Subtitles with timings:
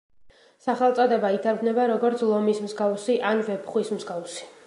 [0.67, 4.53] სახელწოდება ითარგმნება როგორც „ლომის მსგავსი“ ან „ვეფხვის მსგავსი“.